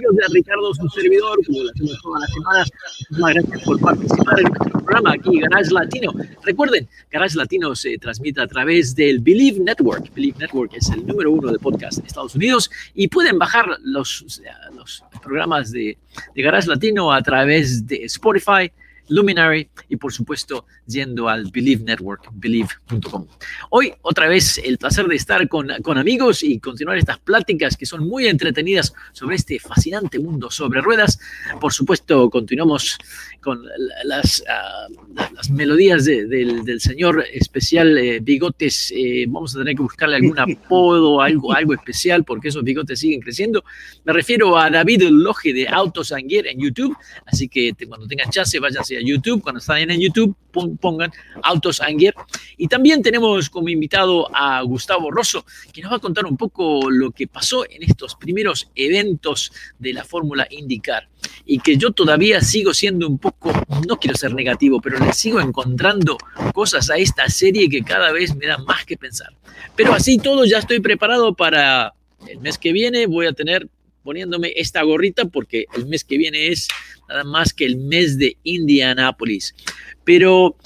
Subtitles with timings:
[0.00, 2.70] Amigos de Ricardo, su servidor, como lo hacemos todas las semanas.
[3.10, 6.12] Muchas gracias por participar en nuestro programa aquí, Garage Latino.
[6.42, 10.12] Recuerden, Garage Latino se transmite a través del Believe Network.
[10.14, 14.40] Believe Network es el número uno de podcast en Estados Unidos y pueden bajar los,
[14.74, 15.98] los programas de,
[16.34, 18.72] de Garage Latino a través de Spotify,
[19.10, 23.26] Luminary y por supuesto yendo al Believe Network, believe.com.
[23.70, 27.86] Hoy otra vez el placer de estar con, con, amigos y continuar estas pláticas que
[27.86, 31.18] son muy entretenidas sobre este fascinante mundo sobre ruedas.
[31.60, 32.96] Por supuesto continuamos
[33.40, 33.62] con
[34.04, 38.92] las, uh, las melodías de, del, del, señor especial eh, Bigotes.
[38.94, 43.20] Eh, vamos a tener que buscarle algún apodo, algo, algo especial, porque esos bigotes siguen
[43.20, 43.64] creciendo.
[44.04, 48.58] Me refiero a David Loge de Autos en YouTube, así que te, cuando tengan chance,
[48.58, 49.42] váyanse YouTube.
[49.42, 50.34] Cuando estén en YouTube,
[50.80, 51.12] pongan
[51.42, 52.14] Autos Gear.
[52.56, 56.90] Y también tenemos como invitado a Gustavo Rosso, que nos va a contar un poco
[56.90, 61.08] lo que pasó en estos primeros eventos de la Fórmula IndyCar
[61.44, 63.52] y que yo todavía sigo siendo un poco,
[63.86, 66.16] no quiero ser negativo, pero le sigo encontrando
[66.54, 69.32] cosas a esta serie que cada vez me da más que pensar.
[69.76, 71.94] Pero así todo ya estoy preparado para
[72.28, 73.68] el mes que viene, voy a tener
[74.10, 76.66] poniéndome esta gorrita porque el mes que viene es
[77.08, 79.54] nada más que el mes de Indianápolis.
[80.02, 80.56] Pero,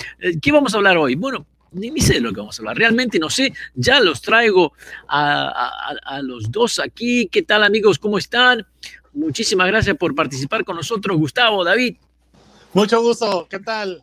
[0.41, 1.15] ¿qué vamos a hablar hoy?
[1.15, 2.79] Bueno, ni, ni, sé de lo que vamos a hablar.
[2.79, 3.53] Realmente no sé.
[3.75, 4.73] Ya los traigo
[5.09, 7.29] a, a, a, los dos aquí.
[7.31, 7.99] ¿Qué tal amigos?
[7.99, 8.67] ¿Cómo están?
[9.13, 11.97] Muchísimas gracias por participar con nosotros, Gustavo, David.
[12.73, 13.47] Mucho gusto.
[13.51, 14.03] ¿Qué tal?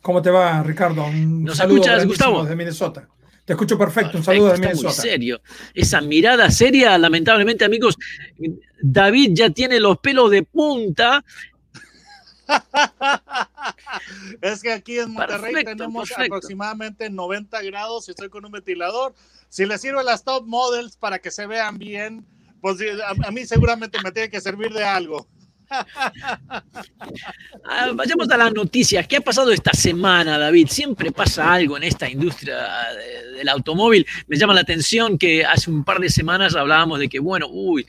[0.00, 1.04] ¿Cómo te va, Ricardo?
[1.04, 2.42] Un ¿Nos escuchas, Gustavo?
[2.42, 3.06] Desde Minnesota.
[3.44, 4.18] Te escucho perfecto.
[4.18, 4.88] Un saludo desde Minnesota.
[4.88, 5.40] Muy serio.
[5.74, 7.96] Esa mirada seria, lamentablemente, amigos.
[8.80, 11.24] David ya tiene los pelos de punta
[14.40, 16.34] es que aquí en Monterrey perfecto, tenemos perfecto.
[16.34, 19.14] aproximadamente 90 grados y estoy con un ventilador.
[19.48, 22.26] Si les sirve las top models para que se vean bien,
[22.60, 25.26] pues a, a mí seguramente me tiene que servir de algo.
[27.64, 29.06] Ah, vayamos a las noticias.
[29.06, 30.68] ¿Qué ha pasado esta semana, David?
[30.68, 32.56] Siempre pasa algo en esta industria
[33.36, 34.06] del automóvil.
[34.26, 37.86] Me llama la atención que hace un par de semanas hablábamos de que, bueno, uy,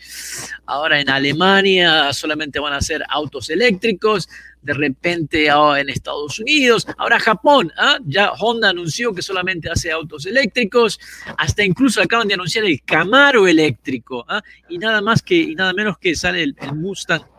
[0.65, 4.29] ahora en Alemania solamente van a ser autos eléctricos.
[4.61, 7.97] De repente oh, en Estados Unidos, ahora Japón, ¿eh?
[8.05, 11.01] ya Honda anunció que solamente hace autos eléctricos,
[11.37, 14.39] hasta incluso acaban de anunciar el Camaro eléctrico, ¿eh?
[14.69, 17.32] y nada más que, y nada menos que sale el, el Mustang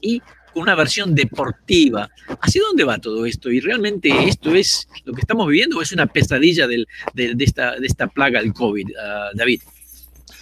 [0.00, 0.20] Y
[0.52, 2.08] con una versión deportiva.
[2.40, 3.50] ¿Hacia dónde va todo esto?
[3.50, 7.44] ¿Y realmente esto es lo que estamos viviendo o es una pesadilla del, de, de,
[7.44, 9.60] esta, de esta plaga del COVID, uh, David?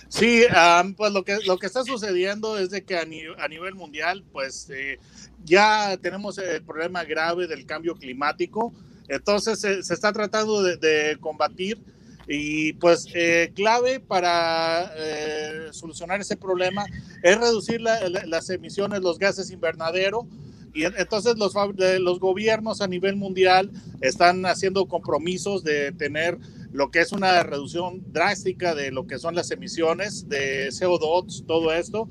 [0.09, 3.49] Sí, um, pues lo que, lo que está sucediendo es de que a, ni, a
[3.49, 4.99] nivel mundial, pues eh,
[5.45, 8.73] ya tenemos el problema grave del cambio climático,
[9.09, 11.79] entonces se, se está tratando de, de combatir
[12.29, 16.85] y pues eh, clave para eh, solucionar ese problema
[17.23, 20.27] es reducir la, la, las emisiones, los gases invernadero.
[20.75, 21.55] Y entonces los,
[22.01, 23.71] los gobiernos a nivel mundial
[24.03, 26.39] están haciendo compromisos de tener
[26.71, 31.73] lo que es una reducción drástica de lo que son las emisiones de CO2, todo
[31.73, 32.07] esto.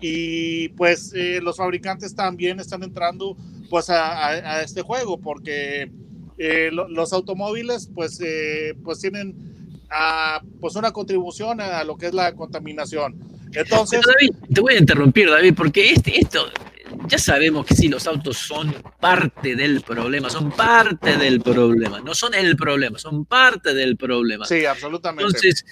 [0.00, 3.36] Y pues eh, los fabricantes también están entrando
[3.68, 5.90] pues a, a, a este juego porque
[6.38, 9.53] eh, lo, los automóviles pues, eh, pues tienen
[9.94, 13.14] a, pues una contribución a lo que es la contaminación.
[13.52, 16.46] Entonces, David, te voy a interrumpir, David, porque este, esto,
[17.06, 22.14] ya sabemos que sí, los autos son parte del problema, son parte del problema, no
[22.14, 24.46] son el problema, son parte del problema.
[24.46, 25.24] Sí, absolutamente.
[25.24, 25.66] Entonces,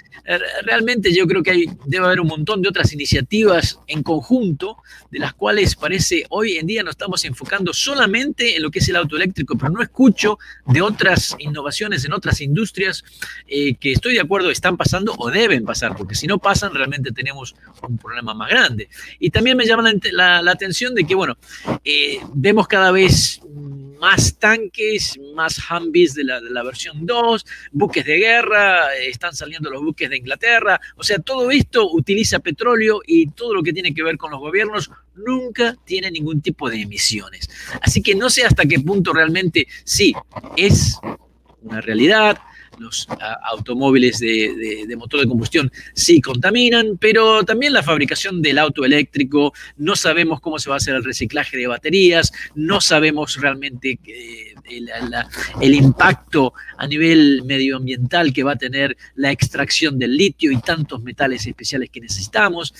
[0.64, 4.76] realmente yo creo que hay, debe haber un montón de otras iniciativas en conjunto,
[5.10, 8.88] de las cuales parece hoy en día nos estamos enfocando solamente en lo que es
[8.88, 13.04] el auto eléctrico, pero no escucho de otras innovaciones en otras industrias
[13.46, 17.12] eh, que estoy de acuerdo están pasando o deben pasar, porque si no pasan realmente
[17.12, 17.54] tenemos
[17.86, 18.88] un problema más grande.
[19.18, 21.38] Y también me llama la, la, la atención de que, bueno,
[21.84, 23.40] eh, vemos cada vez
[24.00, 29.70] más tanques, más Humvees de la, de la, versión 2, buques de guerra, están saliendo
[29.70, 33.94] los buques de Inglaterra, o sea, todo esto utiliza petróleo y todo lo que tiene
[33.94, 37.48] que ver con los gobiernos nunca tiene ningún tipo de emisiones.
[37.80, 40.12] Así que no sé hasta qué punto realmente sí,
[40.56, 40.98] es
[41.62, 42.40] una realidad,
[42.82, 43.06] los
[43.50, 49.96] automóviles de motor de combustión sí contaminan, pero también la fabricación del auto eléctrico, no
[49.96, 55.74] sabemos cómo se va a hacer el reciclaje de baterías, no sabemos realmente eh, el,
[55.74, 61.46] impacto a nivel medioambiental que va a tener la extracción del litio y tantos metales
[61.46, 62.74] especiales que necesitamos.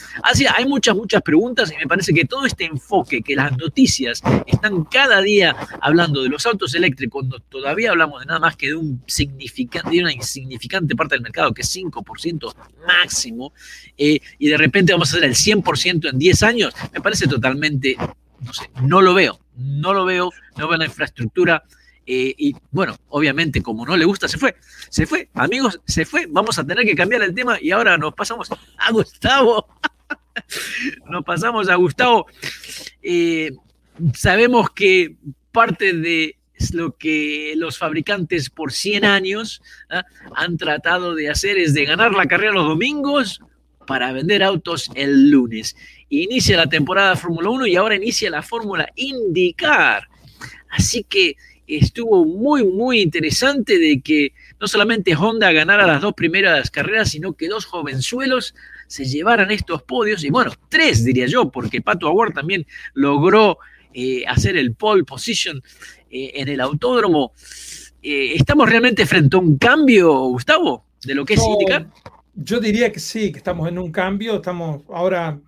[0.55, 4.85] Hay muchas, muchas preguntas y me parece que todo este enfoque, que las noticias están
[4.85, 8.75] cada día hablando de los autos eléctricos, cuando todavía hablamos de nada más que de,
[8.75, 12.55] un significante, de una insignificante parte del mercado, que es 5%
[12.87, 13.53] máximo,
[13.97, 17.97] eh, y de repente vamos a hacer el 100% en 10 años, me parece totalmente,
[18.41, 21.63] no sé, no lo veo, no lo veo, no veo la infraestructura.
[22.05, 24.57] eh, y bueno, obviamente, como no le gusta, se fue.
[24.89, 26.27] Se fue, amigos, se fue.
[26.29, 29.67] Vamos a tener que cambiar el tema y ahora nos pasamos a Gustavo.
[31.09, 32.27] Nos pasamos a Gustavo.
[33.03, 33.53] Eh,
[34.15, 35.17] sabemos que
[35.53, 36.37] parte de
[36.73, 40.05] lo que los fabricantes por 100 años ¿ah?
[40.35, 43.41] han tratado de hacer es de ganar la carrera los domingos
[43.93, 45.77] para vender autos el lunes.
[46.09, 50.09] Inicia la temporada Fórmula 1 y ahora inicia la Fórmula IndyCar.
[50.71, 51.37] Así que
[51.67, 57.35] estuvo muy, muy interesante de que no solamente Honda ganara las dos primeras carreras, sino
[57.35, 58.55] que dos jovenzuelos
[58.87, 63.59] se llevaran estos podios, y bueno, tres diría yo, porque Pato Award también logró
[63.93, 65.63] eh, hacer el pole position
[66.11, 67.35] eh, en el autódromo.
[68.03, 71.89] Eh, ¿Estamos realmente frente a un cambio, Gustavo, de lo que es No, IndyCar?
[72.35, 75.39] Yo diría que sí, que estamos en un cambio, estamos ahora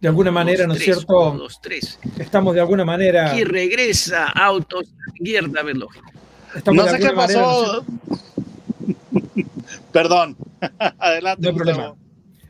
[0.00, 1.30] de alguna manera, ¿no es cierto?
[1.30, 1.98] uno, dos, tres.
[2.18, 3.30] Estamos de alguna manera.
[3.30, 6.00] Aquí regresa Autos, David Loge.
[6.56, 7.84] Estamos No de sé qué alguna manera, ¿no es pasó.
[9.92, 10.36] Perdón.
[10.98, 11.42] Adelante.
[11.42, 11.88] No hay problema.
[11.90, 11.98] Gustavo.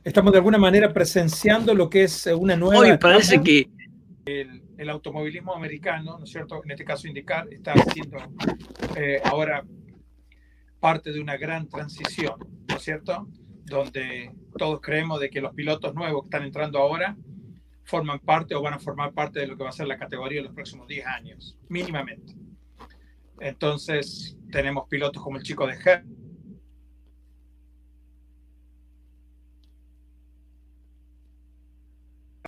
[0.03, 2.81] estamos de alguna manera presenciando lo que es eh, una nueva.
[2.81, 3.45] Hoy parece etapa.
[3.45, 3.71] que
[4.25, 6.63] el, el automovilismo americano, ¿no es cierto?
[6.65, 8.17] En este caso indicar, está haciendo
[8.97, 9.63] eh, ahora
[10.81, 12.35] parte de una gran transición,
[12.69, 13.29] ¿no es cierto?
[13.65, 17.17] Donde todos creemos de que los pilotos nuevos que están entrando ahora
[17.85, 20.39] forman parte o van a formar parte de lo que va a ser la categoría
[20.39, 22.35] en los próximos 10 años, mínimamente.
[23.41, 26.05] Entonces, tenemos pilotos como el chico de Her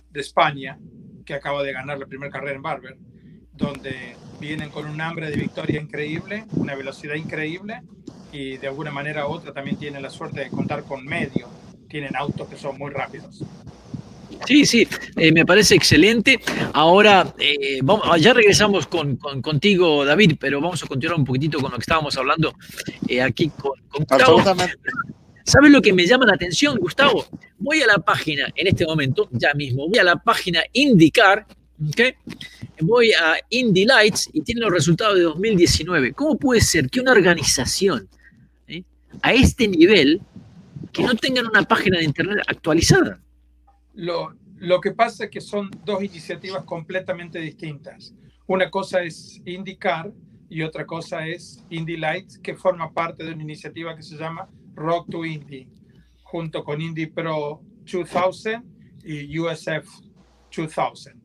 [0.09, 0.79] de España,
[1.25, 2.97] que acaba de ganar la primera carrera en Barber,
[3.51, 7.81] donde vienen con un hambre de victoria increíble, una velocidad increíble
[8.35, 11.47] y de alguna manera u otra también tienen la suerte de contar con medio,
[11.89, 13.43] tienen autos que son muy rápidos.
[14.45, 16.39] Sí, sí, eh, me parece excelente.
[16.73, 21.59] Ahora, eh, vamos, ya regresamos con, con- contigo, David, pero vamos a continuar un poquitito
[21.59, 22.53] con lo que estábamos hablando
[23.07, 24.43] eh, aquí con, con Gustavo.
[25.45, 27.25] ¿Sabes lo que me llama la atención, Gustavo?
[27.59, 31.45] Voy a la página en este momento, ya mismo, voy a la página IndyCar,
[31.89, 32.01] ¿ok?
[32.81, 36.13] Voy a Indy Lights y tiene los resultados de 2019.
[36.13, 38.09] ¿Cómo puede ser que una organización.
[39.21, 40.21] A este nivel
[40.91, 43.19] que no tengan una página de internet actualizada?
[43.93, 48.13] Lo, lo que pasa es que son dos iniciativas completamente distintas.
[48.47, 50.11] Una cosa es IndyCar
[50.49, 54.47] y otra cosa es Indy Lights, que forma parte de una iniciativa que se llama
[54.75, 55.67] Rock to Indy,
[56.23, 58.61] junto con Indy Pro 2000
[59.03, 59.87] y USF
[60.55, 61.15] 2000.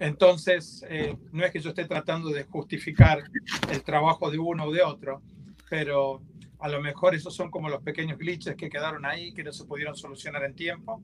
[0.00, 3.22] Entonces, eh, no es que yo esté tratando de justificar
[3.70, 5.22] el trabajo de uno o de otro,
[5.70, 6.22] pero
[6.62, 9.64] a lo mejor esos son como los pequeños glitches que quedaron ahí, que no se
[9.64, 11.02] pudieron solucionar en tiempo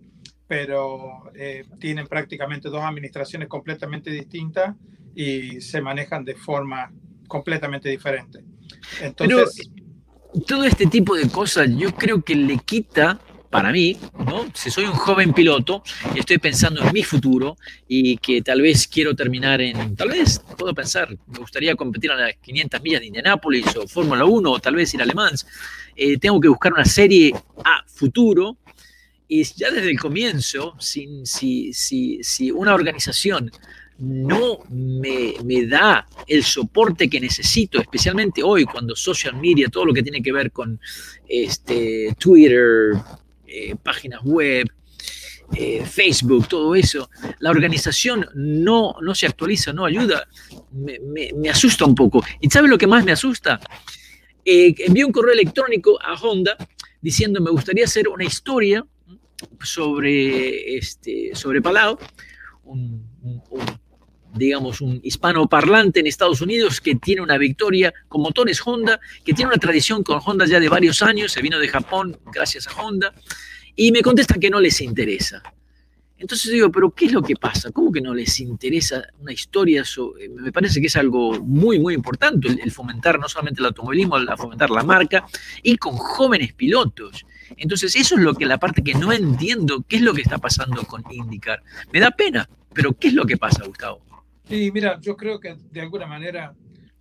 [0.49, 4.75] pero eh, tienen prácticamente dos administraciones completamente distintas
[5.15, 6.91] y se manejan de forma
[7.29, 8.43] completamente diferente.
[9.03, 9.71] Entonces,
[10.47, 14.47] todo este tipo de cosas yo creo que le quita, para mí, ¿no?
[14.55, 15.83] Si soy un joven piloto
[16.15, 20.75] estoy pensando en mi futuro y que tal vez quiero terminar en, tal vez puedo
[20.75, 24.75] pensar, me gustaría competir a las 500 millas de Indianápolis o Fórmula 1 o tal
[24.75, 25.47] vez ir a Le Mans,
[25.97, 27.33] eh, tengo que buscar una serie
[27.65, 28.59] a futuro
[29.27, 33.51] y ya desde el comienzo, si, si, si, si una organización
[33.99, 39.93] no me, me, da el soporte que necesito, especialmente hoy cuando social media, todo lo
[39.93, 40.81] que tiene que ver con
[41.29, 42.93] este, Twitter,
[43.49, 44.71] eh, páginas web,
[45.55, 50.29] eh, Facebook, todo eso, la organización no, no se actualiza, no ayuda,
[50.73, 52.23] me, asusta un poco.
[52.41, 53.59] ¿Y sabe lo que más me asusta?
[54.45, 56.57] Eh, envié un correo electrónico a Honda
[57.01, 58.85] diciendo me gustaría hacer una historia
[59.63, 61.99] sobre, este, sobre Palau,
[62.65, 63.09] un,
[64.39, 69.51] digamos, un hispanoparlante en Estados Unidos que tiene una victoria con motores Honda, que tiene
[69.51, 73.13] una tradición con Honda ya de varios años, se vino de Japón gracias a Honda,
[73.77, 75.43] y me contestan que no les interesa.
[76.19, 77.71] Entonces digo, pero ¿qué es lo que pasa?
[77.71, 79.85] ¿Cómo que no les interesa una historia?
[80.37, 84.29] Me parece que es algo muy, muy importante el, fomentar no solamente el automovilismo, el
[84.37, 85.25] fomentar la marca
[85.63, 87.25] y con jóvenes pilotos.
[87.57, 90.39] Entonces eso es lo que la parte que no entiendo, qué es lo que está
[90.39, 91.63] pasando con IndyCar.
[91.93, 94.03] Me da pena, pero ¿qué es lo que pasa, Gustavo?
[94.49, 96.55] Sí, mira, yo creo que de alguna manera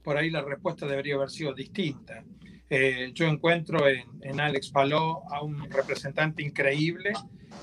[0.03, 2.23] por ahí la respuesta debería haber sido distinta.
[2.69, 7.13] Eh, yo encuentro en, en, Alex Paló a un representante increíble,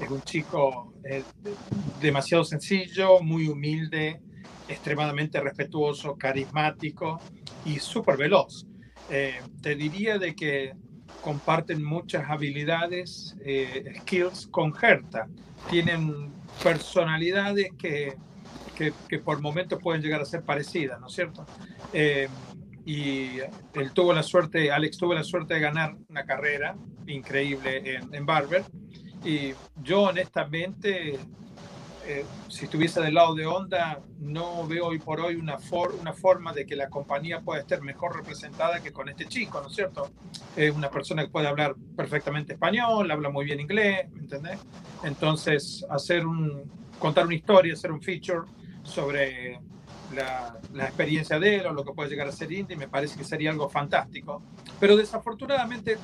[0.00, 1.22] es un chico eh,
[2.00, 4.20] demasiado sencillo, muy humilde,
[4.68, 7.20] extremadamente respetuoso, carismático
[7.66, 8.66] y súper veloz.
[9.10, 10.72] Eh, te diría de que
[11.20, 13.36] comparten muchas habilidades,
[14.00, 15.28] skills con Herta.
[15.70, 18.14] Tienen personalidades que,
[18.76, 21.46] que, que, por momentos pueden llegar a ser parecidas, ¿no es cierto?
[22.86, 23.38] y
[23.74, 26.76] él tuvo la suerte, Alex tuvo la suerte de ganar una carrera
[27.06, 28.62] increíble en, Barber.
[29.24, 31.18] Y yo honestamente,
[32.06, 35.56] eh, si estuviese del lado de Honda, no veo hoy por hoy una,
[35.98, 39.68] una forma de que la compañía pueda estar mejor representada que con este chico, ¿no
[39.68, 40.10] es cierto?
[40.54, 44.58] Es una persona que puede hablar perfectamente español, habla muy bien inglés, ¿me entendés?
[45.02, 48.42] Entonces, hacer un, contar una historia, hacer un feature
[48.84, 49.60] sobre
[50.14, 53.24] la, experiencia de él o lo que puede llegar a ser Indy, me parece que
[53.24, 54.42] sería algo fantástico.
[54.78, 55.98] Pero desafortunadamente,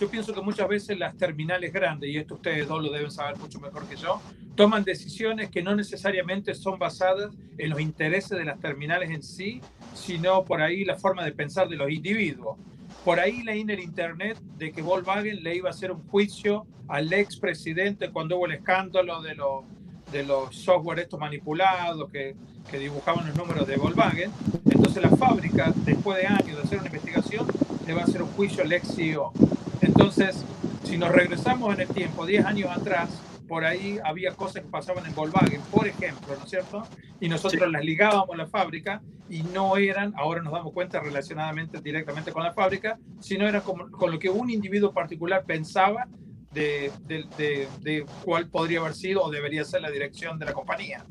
[0.00, 3.38] yo pienso que muchas veces las terminales grandes, y esto ustedes dos lo deben saber
[3.38, 4.20] mucho mejor que yo,
[4.54, 9.60] toman decisiones que no necesariamente son basadas en los intereses de las terminales en sí,
[9.94, 12.58] sino por ahí la forma de pensar de los individuos.
[13.04, 16.66] Por ahí leí en el internet de que Volkswagen le iba a hacer un juicio
[16.88, 19.64] al expresidente cuando hubo el escándalo de los,
[20.10, 22.36] de los software estos manipulados, que
[22.70, 24.30] que dibujaban los números de Volkswagen.
[24.64, 27.46] Entonces la fábrica, después de años de hacer una investigación,
[27.86, 29.32] le va a hacer un juicio al ex CEO.
[29.80, 30.44] Entonces,
[30.84, 35.06] si nos regresamos en el tiempo, 10 años atrás, por ahí había cosas que pasaban
[35.06, 36.82] en Volkswagen, por ejemplo, ¿no es cierto?
[37.20, 41.80] Y nosotros las ligábamos a la fábrica y no eran, ahora nos damos cuenta relacionadamente
[41.80, 46.08] directamente con la fábrica, sino era con, con lo que un individuo particular pensaba
[46.56, 51.04] de, de, de, cuál podría haber sido o debería ser la dirección de la compañía.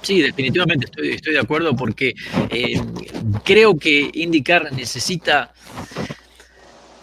[0.00, 2.14] Sí, definitivamente estoy, estoy de acuerdo porque
[2.50, 2.80] eh,
[3.44, 5.52] creo que IndyCar necesita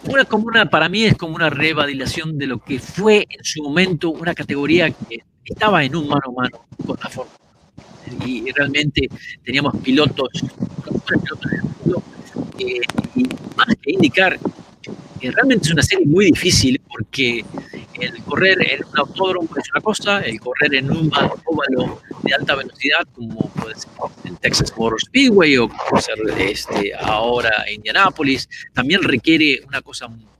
[0.04, 3.62] una como una, para mí es como una revalidación de lo que fue en su
[3.62, 7.38] momento una categoría que estaba en un mano a mano con la Fórmula.
[8.24, 9.08] Y realmente
[9.44, 10.28] teníamos pilotos,
[12.58, 12.80] eh,
[13.14, 13.22] y
[13.56, 14.38] más que IndyCar,
[15.32, 17.44] realmente es una serie muy difícil porque
[18.00, 21.10] el correr en un autódromo es una cosa, el correr en un
[21.44, 23.90] óvalo de alta velocidad, como puede ser
[24.24, 30.06] en Texas Motor Speedway o puede ser este, ahora en Indianapolis, también requiere una cosa
[30.06, 30.35] un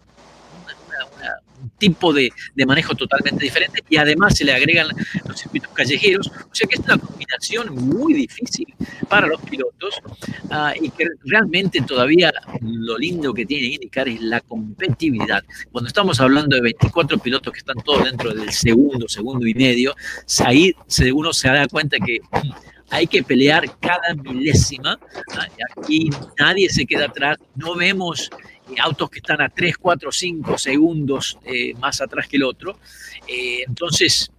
[1.78, 4.88] tipo de, de, manejo totalmente diferente y además se le agregan
[5.26, 8.66] los circuitos callejeros, o sea que es una combinación muy difícil
[9.09, 10.00] para los pilotos
[10.50, 15.45] uh, y que realmente todavía lo lindo que tiene indicar es la competitividad.
[15.71, 19.95] Cuando estamos hablando de 24 pilotos que están todos dentro del segundo, segundo y medio,
[20.45, 20.75] ahí
[21.12, 22.50] uno se da cuenta que mm,
[22.90, 24.99] hay que pelear cada milésima.
[25.76, 28.30] Aquí nadie se queda atrás, no vemos
[28.82, 32.78] autos que están a 3, 4, 5 segundos eh, más atrás que el otro.
[33.26, 34.30] Eh, entonces,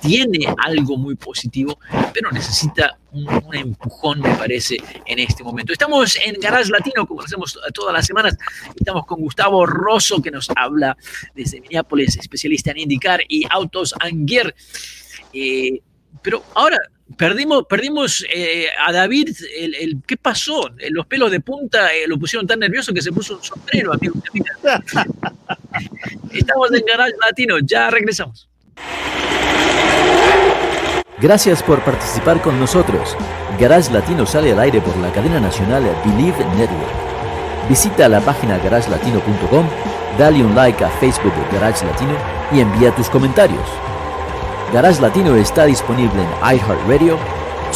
[0.00, 1.78] tiene algo muy positivo,
[2.12, 4.76] pero necesita un, empujón, me parece,
[5.06, 5.72] en este momento.
[5.72, 8.36] Estamos en Garage Latino, como hacemos todas las semanas.
[8.74, 10.96] Estamos con Gustavo Rosso, que nos habla
[11.34, 14.54] desde Minneapolis, especialista en indicar y autos Anguer.
[15.32, 15.80] Eh,
[16.22, 16.78] pero ahora
[17.18, 20.70] Perdimos, perdimos eh, a David, el, ¿qué pasó?
[20.90, 24.14] Los pelos de punta eh, lo pusieron tan nervioso que se puso un sombrero, amigo.
[26.32, 28.48] Estamos en Garage Latino, ya regresamos.
[31.20, 33.16] Gracias por participar con nosotros.
[33.60, 37.68] Garage Latino sale al aire por la cadena nacional Believe Network.
[37.68, 39.68] Visita la página garagelatino.com,
[40.18, 42.16] dale un like a Facebook de Garage Latino
[42.50, 43.93] y envía tus comentarios.
[44.72, 47.18] Garage Latino está disponible en iHeartRadio,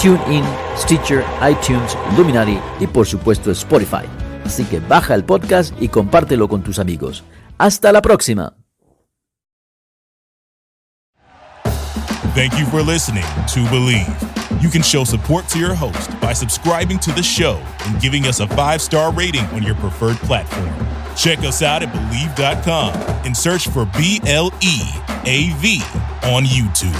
[0.01, 0.45] TuneIn,
[0.77, 4.07] Stitcher, iTunes, Luminary y por supuesto Spotify.
[4.45, 7.25] Así que baja el podcast y compártelo con tus amigos.
[7.59, 8.55] Hasta la próxima.
[12.35, 14.07] Thank you for listening to Believe.
[14.61, 18.41] You can show support to your host by subscribing to the show and giving us
[18.41, 20.69] a five-star rating on your preferred platform.
[21.19, 22.95] Check us out at Believe.com
[23.27, 24.81] and search for B L E
[25.27, 25.83] A V
[26.23, 26.95] on YouTube.